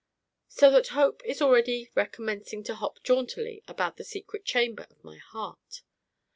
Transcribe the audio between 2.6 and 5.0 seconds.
to hop jauntily about the secret chamber